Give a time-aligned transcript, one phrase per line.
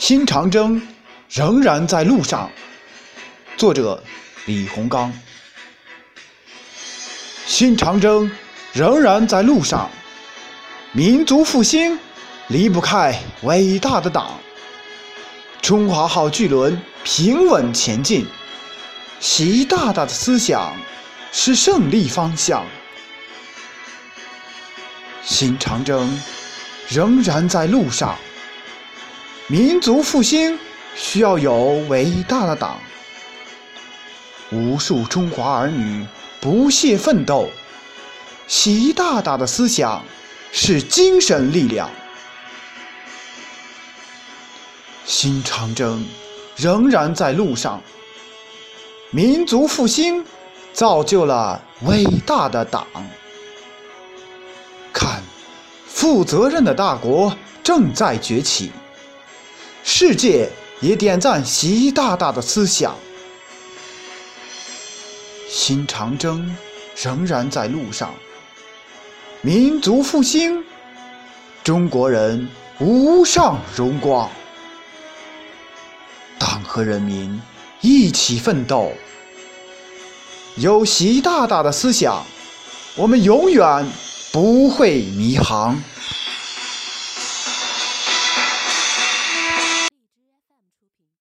[0.00, 0.80] 新长征
[1.28, 2.50] 仍然在路上。
[3.58, 4.02] 作者：
[4.46, 5.12] 李洪刚。
[7.44, 8.28] 新长征
[8.72, 9.90] 仍然在路上，
[10.92, 11.98] 民族复兴
[12.48, 14.40] 离不开伟大的党。
[15.60, 18.26] 中华号巨轮平稳前进，
[19.20, 20.74] 习大大的思想
[21.30, 22.64] 是胜利方向。
[25.22, 26.18] 新长征
[26.88, 28.16] 仍然在路上，
[29.50, 30.56] 民族复兴
[30.94, 32.78] 需要有伟大的党。
[34.52, 36.06] 无数中华儿女
[36.40, 37.48] 不懈奋斗，
[38.46, 40.04] 习大大的思想
[40.52, 41.90] 是精神力量。
[45.04, 46.06] 新长征
[46.54, 47.82] 仍然在路上，
[49.10, 50.24] 民族复兴
[50.72, 52.86] 造就了伟大的党。
[54.92, 55.20] 看，
[55.88, 58.70] 负责任的大国正在崛起，
[59.92, 60.48] 世界
[60.80, 62.96] 也点赞习大大的思想。
[65.48, 66.56] 新长征
[66.94, 68.14] 仍然在路上，
[69.42, 70.64] 民族复兴，
[71.64, 74.30] 中国人无上荣光。
[76.38, 77.42] 党和人民
[77.80, 78.92] 一起奋斗，
[80.54, 82.24] 有习大大的思想，
[82.94, 83.84] 我们永远
[84.32, 85.82] 不会迷航。